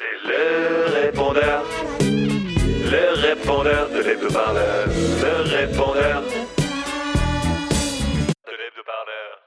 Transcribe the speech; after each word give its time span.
C'est 0.00 0.28
le 0.28 0.86
répondeur. 1.02 1.62
Le 2.00 3.20
répondeur 3.20 3.90
de 3.90 4.00
l'hebdo-parleur. 4.00 4.86
Le 4.86 5.42
répondeur 5.42 6.22
de 8.46 8.56
l'hebdo-parleur. 8.56 9.42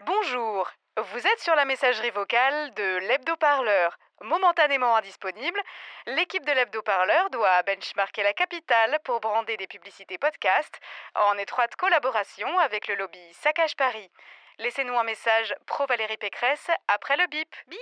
Bonjour, 0.00 0.70
vous 0.98 1.26
êtes 1.26 1.40
sur 1.40 1.54
la 1.54 1.64
messagerie 1.64 2.10
vocale 2.10 2.74
de 2.74 2.98
l'hebdo-parleur. 3.08 3.96
Momentanément 4.20 4.94
indisponible, 4.94 5.60
l'équipe 6.06 6.44
de 6.44 6.52
l'hebdo-parleur 6.52 7.30
doit 7.30 7.62
benchmarker 7.62 8.22
la 8.22 8.34
capitale 8.34 8.98
pour 9.04 9.20
brander 9.20 9.56
des 9.56 9.68
publicités 9.68 10.18
podcast 10.18 10.78
en 11.14 11.38
étroite 11.38 11.76
collaboration 11.76 12.58
avec 12.58 12.88
le 12.88 12.96
lobby 12.96 13.32
Saccage 13.32 13.76
Paris. 13.76 14.10
Laissez-nous 14.58 14.98
un 14.98 15.04
message 15.04 15.54
pro 15.64 15.86
Valérie 15.86 16.18
Pécresse 16.18 16.68
après 16.88 17.16
le 17.16 17.26
bip. 17.28 17.48
Bip 17.68 17.78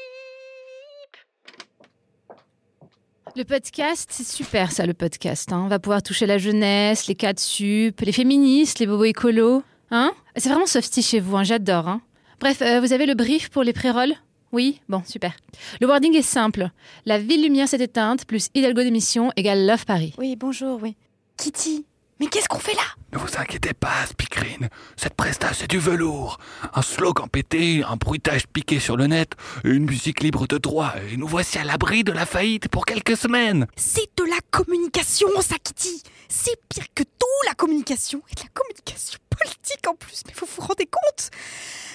Le 3.37 3.45
podcast, 3.45 4.09
c'est 4.11 4.27
super 4.27 4.73
ça, 4.73 4.87
le 4.87 4.95
podcast. 4.95 5.53
hein. 5.53 5.63
On 5.65 5.69
va 5.69 5.79
pouvoir 5.79 6.03
toucher 6.03 6.25
la 6.25 6.39
jeunesse, 6.39 7.07
les 7.07 7.15
cadres 7.15 7.39
sup, 7.39 8.01
les 8.01 8.13
féministes, 8.13 8.79
les 8.79 8.87
bobos 8.87 9.05
écolos. 9.05 9.63
Hein 9.91 10.13
c'est 10.37 10.49
vraiment 10.49 10.65
softy 10.67 11.03
chez 11.03 11.21
vous, 11.21 11.37
hein, 11.37 11.45
j'adore. 11.45 11.87
hein. 11.87 12.01
Bref, 12.41 12.63
euh, 12.63 12.81
vous 12.81 12.95
avez 12.95 13.05
le 13.05 13.15
brief 13.15 13.51
pour 13.51 13.63
les 13.63 13.75
pré-rolls? 13.75 14.15
Oui? 14.53 14.81
Bon, 14.89 15.03
super. 15.05 15.35
Le 15.83 15.87
wording 15.87 16.15
est 16.17 16.23
simple. 16.23 16.71
La 17.05 17.19
ville 17.19 17.43
lumière 17.43 17.69
s'est 17.69 17.77
éteinte, 17.77 18.25
plus 18.25 18.49
Hidalgo 18.55 18.83
d'émission 18.83 19.31
égale 19.37 19.67
Love 19.67 19.85
Paris. 19.85 20.15
Oui, 20.17 20.35
bonjour, 20.37 20.81
oui. 20.83 20.97
Kitty, 21.37 21.85
mais 22.19 22.27
qu'est-ce 22.29 22.49
qu'on 22.49 22.59
fait 22.59 22.75
là? 22.75 22.83
Ne 23.13 23.19
vous 23.19 23.39
inquiétez 23.39 23.75
pas, 23.75 24.07
Speakerine. 24.07 24.69
Cette 24.97 25.15
presta, 25.15 25.53
c'est 25.53 25.69
du 25.69 25.79
velours. 25.79 26.39
Un 26.75 26.83
slogan 26.83 27.29
pété, 27.29 27.83
un 27.83 27.97
bruitage 27.97 28.47
piqué 28.47 28.81
sur 28.81 28.97
le 28.97 29.07
net, 29.07 29.33
une 29.65 29.85
musique 29.85 30.23
libre 30.23 30.47
de 30.47 30.59
droit. 30.59 30.95
Et 31.11 31.17
nous 31.17 31.27
voici 31.27 31.59
à 31.59 31.65
l'abri 31.65 32.05
de 32.05 32.13
la 32.13 32.27
faillite 32.27 32.69
pour 32.69 32.87
quelques 32.87 33.17
semaines. 33.17 33.67
C'est 33.77 34.09
de 34.17 34.25
la 34.25 34.39
communication, 34.51 35.29
ça, 35.41 35.57
Kitty 35.63 36.03
C'est 36.29 36.59
pire 36.69 36.87
que 36.95 37.03
tout, 37.03 37.47
la 37.47 37.55
communication. 37.55 38.23
Et 38.31 38.35
de 38.35 38.41
la 38.43 38.49
communication 38.55 39.19
politique 39.31 39.87
en 39.89 39.95
plus, 39.95 40.23
mais 40.27 40.33
vous 40.39 40.47
vous 40.57 40.63
rendez 40.63 40.87
compte? 40.87 41.31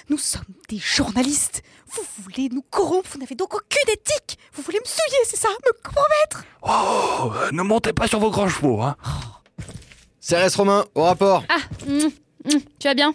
Nous 0.09 0.17
sommes 0.17 0.43
des 0.69 0.77
journalistes. 0.77 1.63
Vous 1.93 2.03
voulez 2.23 2.49
nous 2.49 2.61
corrompre, 2.61 3.09
vous 3.11 3.19
n'avez 3.19 3.35
donc 3.35 3.53
aucune 3.53 3.91
éthique. 3.91 4.37
Vous 4.53 4.61
voulez 4.61 4.79
me 4.79 4.87
souiller, 4.87 5.25
c'est 5.25 5.37
ça? 5.37 5.49
Me 5.49 5.73
compromettre? 5.83 6.45
Oh, 6.61 7.31
euh, 7.35 7.51
ne 7.51 7.63
montez 7.63 7.91
pas 7.91 8.07
sur 8.07 8.19
vos 8.19 8.29
grands 8.29 8.47
chevaux, 8.47 8.81
hein. 8.81 8.95
CRS 10.31 10.55
Romain, 10.55 10.85
au 10.95 11.03
rapport. 11.03 11.43
Ah, 11.49 11.57
hum, 11.89 12.09
hum, 12.45 12.61
tu 12.79 12.87
vas 12.87 12.93
bien? 12.93 13.13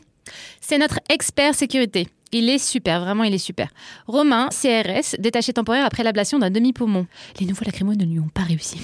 C'est 0.61 0.77
notre 0.77 1.00
expert 1.09 1.55
sécurité. 1.55 2.08
Il 2.31 2.50
est 2.50 2.58
super, 2.58 3.00
vraiment 3.00 3.25
il 3.25 3.33
est 3.33 3.39
super. 3.39 3.70
Romain, 4.06 4.50
CRS, 4.50 5.17
détaché 5.19 5.55
temporaire 5.55 5.86
après 5.86 6.03
l'ablation 6.03 6.39
d'un 6.39 6.50
demi-poumon. 6.50 7.06
Les 7.41 7.47
nouveaux 7.47 7.64
lacrymos 7.64 7.95
ne 7.95 8.05
lui 8.05 8.20
ont 8.20 8.28
pas 8.28 8.42
réussi. 8.42 8.78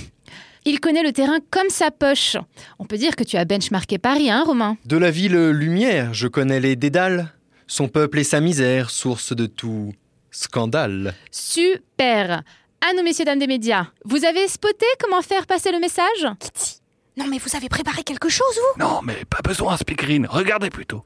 Il 0.65 0.81
connaît 0.81 1.03
le 1.03 1.13
terrain 1.13 1.41
comme 1.51 1.69
sa 1.69 1.91
poche. 1.91 2.39
On 2.79 2.87
peut 2.87 2.97
dire 2.97 3.17
que 3.17 3.25
tu 3.25 3.37
as 3.37 3.45
benchmarké 3.45 3.99
Paris, 3.99 4.31
hein, 4.31 4.45
Romain? 4.47 4.79
De 4.87 4.97
la 4.97 5.11
ville 5.11 5.51
lumière, 5.51 6.15
je 6.15 6.27
connais 6.27 6.61
les 6.61 6.75
dédales. 6.75 7.35
Son 7.67 7.89
peuple 7.89 8.21
et 8.21 8.25
sa 8.25 8.41
misère, 8.41 8.89
source 8.89 9.37
de 9.37 9.45
tout 9.45 9.93
scandale. 10.31 11.13
Super 11.31 12.43
À 12.81 12.95
nous, 12.97 13.03
messieurs, 13.03 13.27
dames 13.27 13.41
des 13.41 13.47
médias, 13.47 13.89
vous 14.07 14.25
avez 14.25 14.49
spoté 14.49 14.87
comment 14.99 15.21
faire 15.21 15.47
passer 15.47 15.71
le 15.71 15.81
message? 15.81 16.27
Kitty, 16.41 16.82
non 17.17 17.27
mais 17.29 17.39
vous 17.39 17.57
avez 17.57 17.69
préparé 17.69 18.03
quelque 18.03 18.29
chose, 18.29 18.55
vous? 18.57 18.83
Non, 18.83 19.01
mais 19.03 19.25
pas 19.29 19.41
besoin, 19.45 19.77
Speakerine. 19.77 20.27
Regardez 20.31 20.71
plutôt. 20.71 21.05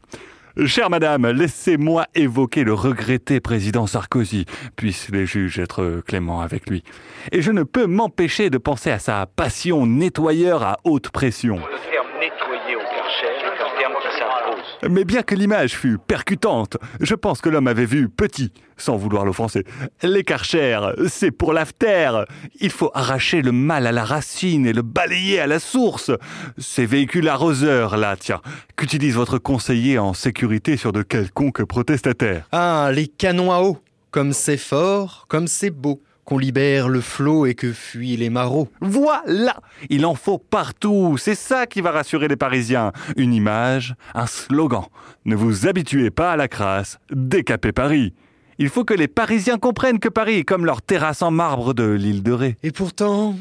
Chère 0.64 0.88
madame, 0.88 1.26
laissez-moi 1.26 2.06
évoquer 2.14 2.64
le 2.64 2.72
regretté 2.72 3.40
président 3.40 3.86
Sarkozy. 3.86 4.46
Puissent 4.74 5.10
les 5.10 5.26
juges 5.26 5.58
être 5.58 6.00
cléments 6.06 6.40
avec 6.40 6.70
lui. 6.70 6.82
Et 7.30 7.42
je 7.42 7.52
ne 7.52 7.62
peux 7.62 7.84
m'empêcher 7.86 8.48
de 8.48 8.56
penser 8.56 8.90
à 8.90 8.98
sa 8.98 9.26
passion 9.26 9.84
nettoyeur 9.84 10.62
à 10.62 10.78
haute 10.84 11.10
pression. 11.10 11.56
Le 11.56 11.90
terme 11.90 12.08
nettoyer 12.18 12.76
au 12.76 12.80
Karcher 12.80 13.34
est 13.36 13.62
un 13.62 13.78
terme 13.78 13.94
qui 14.00 14.18
s'impose. 14.18 14.65
Mais 14.88 15.04
bien 15.04 15.22
que 15.22 15.34
l'image 15.34 15.74
fût 15.74 15.98
percutante, 15.98 16.76
je 17.00 17.14
pense 17.14 17.40
que 17.40 17.48
l'homme 17.48 17.66
avait 17.66 17.86
vu 17.86 18.08
petit, 18.08 18.52
sans 18.76 18.96
vouloir 18.96 19.24
l'offenser. 19.24 19.64
Les 20.02 20.22
Karcher, 20.22 20.80
c'est 21.08 21.30
pour 21.30 21.52
l'after. 21.52 22.24
Il 22.60 22.70
faut 22.70 22.90
arracher 22.94 23.42
le 23.42 23.52
mal 23.52 23.86
à 23.86 23.92
la 23.92 24.04
racine 24.04 24.66
et 24.66 24.72
le 24.72 24.82
balayer 24.82 25.40
à 25.40 25.46
la 25.46 25.58
source. 25.58 26.10
Ces 26.58 26.86
véhicules 26.86 27.28
arroseurs, 27.28 27.96
là, 27.96 28.16
tiens, 28.18 28.40
qu'utilise 28.76 29.14
votre 29.14 29.38
conseiller 29.38 29.98
en 29.98 30.14
sécurité 30.14 30.76
sur 30.76 30.92
de 30.92 31.02
quelconques 31.02 31.64
protestataires? 31.64 32.46
Ah, 32.52 32.90
les 32.92 33.06
canons 33.06 33.52
à 33.52 33.60
eau. 33.60 33.78
Comme 34.10 34.32
c'est 34.32 34.56
fort, 34.56 35.26
comme 35.28 35.46
c'est 35.46 35.70
beau. 35.70 36.00
Qu'on 36.26 36.38
libère 36.38 36.88
le 36.88 37.00
flot 37.00 37.46
et 37.46 37.54
que 37.54 37.72
fuient 37.72 38.16
les 38.16 38.30
marauds. 38.30 38.68
Voilà 38.80 39.60
Il 39.88 40.04
en 40.04 40.14
faut 40.14 40.38
partout, 40.38 41.16
c'est 41.18 41.36
ça 41.36 41.66
qui 41.66 41.80
va 41.80 41.92
rassurer 41.92 42.26
les 42.28 42.36
Parisiens. 42.36 42.92
Une 43.16 43.32
image, 43.32 43.94
un 44.12 44.26
slogan. 44.26 44.84
Ne 45.24 45.36
vous 45.36 45.66
habituez 45.66 46.10
pas 46.10 46.32
à 46.32 46.36
la 46.36 46.48
crasse, 46.48 46.98
décapez 47.10 47.72
Paris. 47.72 48.12
Il 48.58 48.70
faut 48.70 48.84
que 48.84 48.92
les 48.92 49.06
Parisiens 49.06 49.58
comprennent 49.58 50.00
que 50.00 50.08
Paris 50.08 50.38
est 50.38 50.44
comme 50.44 50.66
leur 50.66 50.82
terrasse 50.82 51.22
en 51.22 51.30
marbre 51.30 51.74
de 51.74 51.84
l'île 51.84 52.24
de 52.24 52.32
Ré. 52.32 52.56
Et 52.64 52.72
pourtant, 52.72 53.36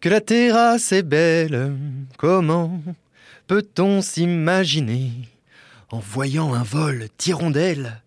que 0.00 0.08
la 0.08 0.20
terrasse 0.20 0.92
est 0.92 1.02
belle, 1.02 1.74
comment 2.18 2.80
peut-on 3.46 4.00
s'imaginer, 4.00 5.10
en 5.90 5.98
voyant 5.98 6.54
un 6.54 6.62
vol 6.62 7.08
d'hirondelles, 7.18 8.00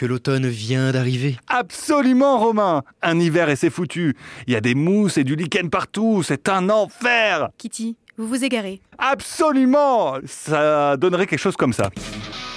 que 0.00 0.06
l'automne 0.06 0.46
vient 0.48 0.92
d'arriver 0.92 1.36
Absolument, 1.48 2.38
Romain 2.38 2.84
Un 3.02 3.20
hiver 3.20 3.50
et 3.50 3.56
c'est 3.56 3.68
foutu. 3.68 4.16
Il 4.46 4.54
y 4.54 4.56
a 4.56 4.62
des 4.62 4.74
mousses 4.74 5.18
et 5.18 5.24
du 5.24 5.36
lichen 5.36 5.68
partout, 5.68 6.22
c'est 6.22 6.48
un 6.48 6.70
enfer 6.70 7.50
Kitty, 7.58 7.98
vous 8.16 8.26
vous 8.26 8.42
égarez. 8.42 8.80
Absolument 8.96 10.14
Ça 10.24 10.96
donnerait 10.96 11.26
quelque 11.26 11.38
chose 11.38 11.56
comme 11.56 11.74
ça. 11.74 11.90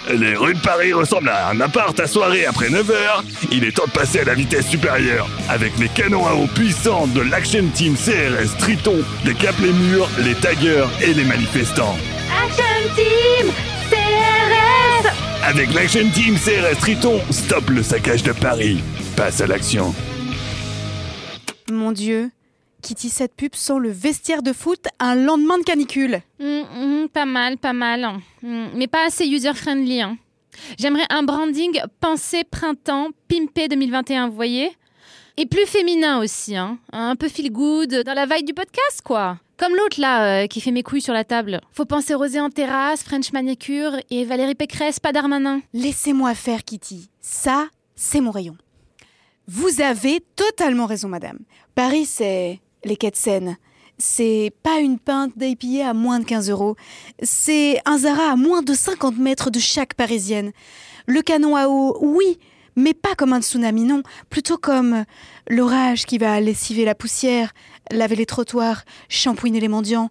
Les 0.09 0.37
rues 0.37 0.53
de 0.53 0.61
Paris 0.61 0.93
ressemblent 0.93 1.27
à 1.27 1.49
un 1.49 1.59
appart 1.59 1.99
à 1.99 2.07
soirée 2.07 2.45
après 2.45 2.69
9h. 2.69 3.49
Il 3.51 3.65
est 3.65 3.75
temps 3.75 3.87
de 3.87 3.91
passer 3.91 4.21
à 4.21 4.23
la 4.23 4.35
vitesse 4.35 4.69
supérieure. 4.69 5.27
Avec 5.49 5.77
les 5.79 5.89
canons 5.89 6.25
à 6.25 6.35
eau 6.35 6.47
puissants 6.55 7.07
de 7.07 7.19
l'Action 7.19 7.65
Team 7.73 7.95
CRS 7.95 8.57
Triton, 8.57 9.03
décape 9.25 9.59
les 9.59 9.73
murs, 9.73 10.07
les 10.19 10.35
taggers 10.35 10.87
et 11.01 11.13
les 11.13 11.25
manifestants. 11.25 11.97
Action 12.41 12.95
Team 12.95 13.72
Avec 15.45 15.73
l'Action 15.73 16.09
Team 16.13 16.35
CRS 16.35 16.79
Triton, 16.79 17.19
stop 17.31 17.69
le 17.69 17.83
saccage 17.83 18.23
de 18.23 18.31
Paris. 18.31 18.79
Passe 19.17 19.41
à 19.41 19.47
l'action. 19.47 19.93
Mon 21.71 21.91
Dieu, 21.91 22.31
Kitty, 22.81 23.09
cette 23.09 23.35
pub 23.35 23.53
sent 23.55 23.79
le 23.79 23.89
vestiaire 23.89 24.41
de 24.43 24.53
foot 24.53 24.85
un 24.99 25.15
lendemain 25.15 25.57
de 25.57 25.63
canicule. 25.63 26.21
Hum, 26.39 26.63
hum, 26.75 27.07
Pas 27.09 27.25
mal, 27.25 27.57
pas 27.57 27.73
mal. 27.73 28.05
Hum, 28.43 28.69
Mais 28.75 28.87
pas 28.87 29.05
assez 29.07 29.25
user-friendly. 29.27 30.01
hein. 30.01 30.17
J'aimerais 30.77 31.05
un 31.09 31.23
branding 31.23 31.79
pensé 31.99 32.43
printemps, 32.43 33.07
pimpé 33.27 33.67
2021, 33.67 34.29
vous 34.29 34.35
voyez 34.35 34.71
Et 35.35 35.47
plus 35.47 35.65
féminin 35.65 36.21
aussi, 36.21 36.55
hein. 36.55 36.77
un 36.91 37.15
peu 37.15 37.27
feel 37.27 37.51
good, 37.51 38.03
dans 38.05 38.13
la 38.13 38.27
vibe 38.27 38.45
du 38.45 38.53
podcast, 38.53 39.01
quoi. 39.03 39.39
Comme 39.57 39.75
l'autre 39.75 39.99
là, 39.99 40.43
euh, 40.43 40.47
qui 40.47 40.61
fait 40.61 40.69
mes 40.69 40.83
couilles 40.83 41.01
sur 41.01 41.13
la 41.13 41.23
table. 41.23 41.59
Faut 41.71 41.85
penser 41.85 42.13
Rosé 42.13 42.39
en 42.39 42.51
terrasse, 42.51 43.01
French 43.01 43.33
manicure 43.33 43.97
et 44.11 44.25
Valérie 44.25 44.53
Pécresse, 44.53 44.99
pas 44.99 45.11
Darmanin. 45.11 45.61
Laissez-moi 45.73 46.35
faire, 46.35 46.63
Kitty. 46.63 47.09
Ça, 47.19 47.67
c'est 47.95 48.21
mon 48.21 48.29
rayon. 48.29 48.55
Vous 49.47 49.81
avez 49.81 50.23
totalement 50.35 50.85
raison, 50.85 51.07
madame. 51.07 51.39
Paris, 51.73 52.05
c'est 52.05 52.61
les 52.83 52.95
de 52.95 53.15
Seine. 53.15 53.57
C'est 53.97 54.51
pas 54.61 54.79
une 54.79 54.99
pinte 54.99 55.35
d'IPA 55.35 55.89
à 55.89 55.93
moins 55.93 56.19
de 56.19 56.25
15 56.25 56.51
euros. 56.51 56.75
C'est 57.23 57.81
un 57.85 57.97
Zara 57.97 58.31
à 58.31 58.35
moins 58.35 58.61
de 58.61 58.73
50 58.73 59.17
mètres 59.17 59.49
de 59.49 59.59
chaque 59.59 59.95
parisienne. 59.95 60.51
Le 61.07 61.21
canon 61.21 61.55
à 61.55 61.67
eau, 61.67 61.97
oui, 62.01 62.37
mais 62.75 62.93
pas 62.93 63.15
comme 63.15 63.33
un 63.33 63.41
tsunami, 63.41 63.83
non. 63.83 64.03
Plutôt 64.29 64.57
comme 64.57 65.05
l'orage 65.49 66.05
qui 66.05 66.17
va 66.17 66.39
lessiver 66.39 66.85
la 66.85 66.95
poussière, 66.95 67.53
laver 67.91 68.15
les 68.15 68.25
trottoirs, 68.25 68.83
shampouiner 69.09 69.59
les 69.59 69.67
mendiants. 69.67 70.09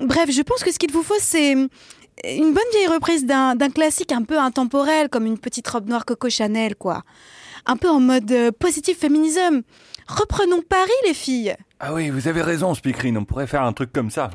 Bref, 0.00 0.30
je 0.30 0.42
pense 0.42 0.62
que 0.62 0.72
ce 0.72 0.78
qu'il 0.78 0.92
vous 0.92 1.02
faut, 1.02 1.18
c'est 1.18 1.52
une 1.52 2.52
bonne 2.52 2.70
vieille 2.72 2.86
reprise 2.86 3.26
d'un 3.26 3.54
d'un 3.54 3.70
classique 3.70 4.12
un 4.12 4.22
peu 4.22 4.38
intemporel, 4.38 5.08
comme 5.08 5.26
une 5.26 5.38
petite 5.38 5.68
robe 5.68 5.88
noire 5.88 6.04
Coco 6.04 6.28
Chanel, 6.28 6.76
quoi. 6.76 7.02
Un 7.66 7.76
peu 7.76 7.88
en 7.88 8.00
mode 8.00 8.30
euh, 8.32 8.50
positive 8.52 8.96
féminisme. 8.96 9.62
Reprenons 10.06 10.62
Paris, 10.66 10.90
les 11.06 11.14
filles. 11.14 11.54
Ah 11.78 11.94
oui, 11.94 12.10
vous 12.10 12.26
avez 12.26 12.42
raison, 12.42 12.74
Speakerine, 12.74 13.18
on 13.18 13.24
pourrait 13.24 13.46
faire 13.46 13.62
un 13.62 13.72
truc 13.72 13.92
comme 13.92 14.10
ça. 14.10 14.30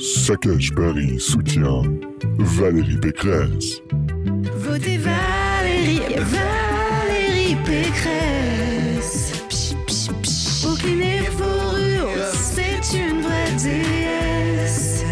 Saccage 0.00 0.74
Paris 0.74 1.18
soutient 1.20 1.82
Valérie 2.38 2.98
Pécresse. 2.98 3.80
Valérie 8.04 8.94
Pécresse. 9.00 9.32
Aucune 10.66 11.02
fourrure, 11.36 12.10
c'est 12.32 12.82
une 12.96 13.20
vraie 13.22 13.52
déesse. 13.62 15.04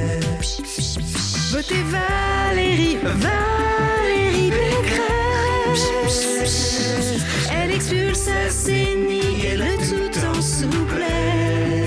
Votez 1.50 1.82
Valérie, 1.90 2.98
Valérie 3.02 4.50
Pécresse. 4.50 5.88
Elle 7.52 7.70
expulse 7.72 8.28
et 8.68 9.56
le 9.56 9.76
tout 9.88 10.18
en 10.26 10.34
souplesse. 10.42 11.80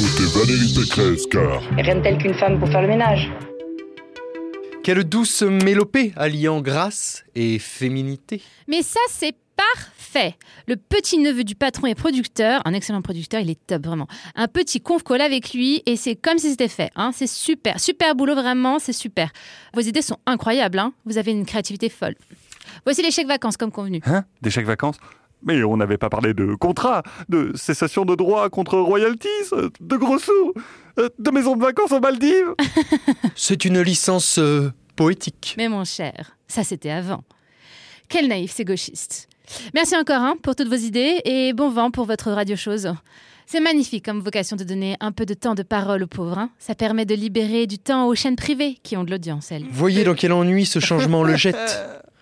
Votez 0.00 0.28
Valérie 0.38 0.72
Pécresse 0.74 1.26
car 1.30 1.62
Rien 1.76 1.96
de 1.96 2.00
tel 2.02 2.18
qu'une 2.18 2.34
femme 2.34 2.58
pour 2.58 2.68
faire 2.68 2.82
le 2.82 2.88
ménage. 2.88 3.30
Quelle 4.84 5.02
douce 5.02 5.40
mélopée 5.40 6.12
alliant 6.14 6.60
grâce 6.60 7.24
et 7.34 7.58
féminité. 7.58 8.42
Mais 8.68 8.82
ça, 8.82 9.00
c'est 9.08 9.34
parfait. 9.56 10.36
Le 10.68 10.76
petit 10.76 11.16
neveu 11.16 11.42
du 11.42 11.54
patron 11.54 11.86
est 11.86 11.94
producteur, 11.94 12.60
un 12.66 12.74
excellent 12.74 13.00
producteur, 13.00 13.40
il 13.40 13.48
est 13.48 13.66
top 13.66 13.86
vraiment. 13.86 14.06
Un 14.34 14.46
petit 14.46 14.82
conf 14.82 15.02
call 15.02 15.22
avec 15.22 15.54
lui 15.54 15.82
et 15.86 15.96
c'est 15.96 16.16
comme 16.16 16.36
si 16.36 16.50
c'était 16.50 16.68
fait. 16.68 16.90
Hein. 16.96 17.12
C'est 17.14 17.26
super, 17.26 17.80
super 17.80 18.14
boulot 18.14 18.34
vraiment, 18.34 18.78
c'est 18.78 18.92
super. 18.92 19.30
Vos 19.72 19.80
idées 19.80 20.02
sont 20.02 20.18
incroyables, 20.26 20.78
hein. 20.78 20.92
vous 21.06 21.16
avez 21.16 21.30
une 21.30 21.46
créativité 21.46 21.88
folle. 21.88 22.14
Voici 22.84 23.00
les 23.00 23.10
chèques 23.10 23.26
vacances 23.26 23.56
comme 23.56 23.72
convenu. 23.72 24.02
Hein? 24.04 24.26
Des 24.42 24.50
chèques 24.50 24.66
vacances? 24.66 24.96
Mais 25.44 25.62
on 25.62 25.76
n'avait 25.76 25.98
pas 25.98 26.08
parlé 26.08 26.34
de 26.34 26.54
contrat, 26.54 27.02
de 27.28 27.52
cessation 27.54 28.04
de 28.04 28.14
droits 28.14 28.48
contre 28.50 28.78
royalties, 28.78 29.28
de 29.80 29.96
gros 29.96 30.18
sous, 30.18 30.54
euh, 30.98 31.08
de 31.18 31.30
maisons 31.30 31.56
de 31.56 31.62
vacances 31.62 31.92
aux 31.92 32.00
Maldives. 32.00 32.54
C'est 33.36 33.64
une 33.64 33.80
licence 33.80 34.38
euh, 34.38 34.72
poétique. 34.96 35.54
Mais 35.58 35.68
mon 35.68 35.84
cher, 35.84 36.36
ça 36.48 36.64
c'était 36.64 36.90
avant. 36.90 37.24
Quel 38.08 38.28
naïf, 38.28 38.52
c'est 38.54 38.64
gauchiste. 38.64 39.28
Merci 39.74 39.96
encore 39.96 40.20
hein, 40.20 40.36
pour 40.42 40.54
toutes 40.56 40.68
vos 40.68 40.74
idées 40.74 41.20
et 41.24 41.52
bon 41.52 41.70
vent 41.70 41.90
pour 41.90 42.04
votre 42.06 42.30
radio 42.30 42.54
chose. 42.56 42.92
C'est 43.46 43.60
magnifique 43.60 44.04
comme 44.04 44.20
vocation 44.20 44.56
de 44.56 44.64
donner 44.64 44.96
un 45.00 45.12
peu 45.12 45.26
de 45.26 45.34
temps 45.34 45.54
de 45.54 45.62
parole 45.62 46.02
aux 46.02 46.06
pauvres. 46.06 46.38
hein. 46.38 46.50
Ça 46.58 46.74
permet 46.74 47.04
de 47.04 47.14
libérer 47.14 47.66
du 47.66 47.78
temps 47.78 48.06
aux 48.06 48.14
chaînes 48.14 48.36
privées 48.36 48.78
qui 48.82 48.96
ont 48.96 49.04
de 49.04 49.10
l'audience, 49.10 49.52
elles. 49.52 49.64
Voyez 49.70 50.04
dans 50.04 50.14
quel 50.14 50.32
ennui 50.32 50.64
ce 50.64 50.78
changement 50.80 51.22
le 51.24 51.36
jette. 51.36 51.56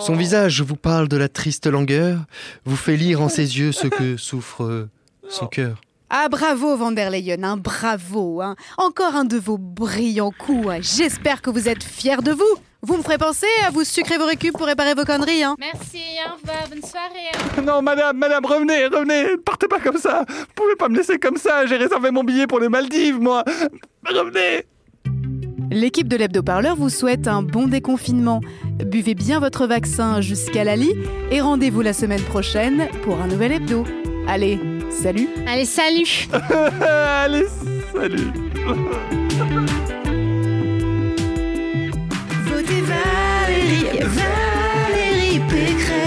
Son 0.00 0.14
visage 0.14 0.62
vous 0.62 0.76
parle 0.76 1.08
de 1.08 1.16
la 1.16 1.28
triste 1.28 1.66
langueur, 1.66 2.18
vous 2.64 2.76
fait 2.76 2.96
lire 2.96 3.20
en 3.20 3.28
ses 3.28 3.58
yeux 3.58 3.72
ce 3.72 3.86
que 3.86 4.16
souffre 4.18 4.64
euh, 4.64 4.88
son 5.28 5.46
cœur. 5.46 5.80
Ah 6.08 6.28
bravo 6.28 6.76
Van 6.76 6.90
der 6.90 7.10
Leyen, 7.10 7.44
hein, 7.44 7.56
bravo. 7.56 8.40
hein. 8.40 8.56
Encore 8.78 9.14
un 9.14 9.24
de 9.24 9.36
vos 9.36 9.58
brillants 9.58 10.32
coups. 10.36 10.68
hein. 10.68 10.78
J'espère 10.80 11.40
que 11.42 11.50
vous 11.50 11.68
êtes 11.68 11.84
fiers 11.84 12.16
de 12.22 12.32
vous. 12.32 12.42
Vous 12.82 12.96
me 12.96 13.02
ferez 13.02 13.18
penser 13.18 13.46
à 13.66 13.70
vous 13.70 13.84
sucrer 13.84 14.16
vos 14.16 14.24
récup 14.24 14.52
pour 14.56 14.66
réparer 14.66 14.94
vos 14.94 15.04
conneries. 15.04 15.44
Hein. 15.44 15.54
Merci, 15.60 15.98
au 16.26 16.34
revoir, 16.34 16.66
bonne 16.68 16.82
soirée. 16.82 17.28
hein. 17.58 17.62
Non, 17.66 17.82
madame, 17.82 18.16
madame, 18.16 18.44
revenez, 18.44 18.86
revenez, 18.86 19.32
ne 19.32 19.36
partez 19.36 19.68
pas 19.68 19.78
comme 19.78 19.98
ça. 19.98 20.24
Vous 20.26 20.46
pouvez 20.56 20.74
pas 20.76 20.88
me 20.88 20.96
laisser 20.96 21.18
comme 21.18 21.36
ça, 21.36 21.66
j'ai 21.66 21.76
réservé 21.76 22.10
mon 22.10 22.24
billet 22.24 22.46
pour 22.46 22.58
les 22.58 22.70
Maldives, 22.70 23.20
moi. 23.20 23.44
Revenez. 24.08 24.64
L'équipe 25.70 26.08
de 26.08 26.16
l'hebdo-parleur 26.16 26.74
vous 26.74 26.88
souhaite 26.88 27.28
un 27.28 27.42
bon 27.42 27.68
déconfinement. 27.68 28.40
Buvez 28.84 29.14
bien 29.14 29.40
votre 29.40 29.66
vaccin 29.66 30.20
jusqu'à 30.20 30.64
la 30.64 30.76
lit 30.76 30.94
et 31.30 31.40
rendez-vous 31.40 31.80
la 31.80 31.92
semaine 31.92 32.22
prochaine 32.22 32.88
pour 33.02 33.20
un 33.20 33.26
nouvel 33.26 33.52
hebdo. 33.52 33.84
Allez, 34.26 34.58
salut 34.90 35.28
Allez, 35.46 35.64
salut 35.64 36.28
Allez, 36.82 37.46
salut. 37.92 38.30
Votez 42.46 42.80
Valérie, 42.82 44.04
Valérie 44.04 45.40
Pécresse. 45.48 45.99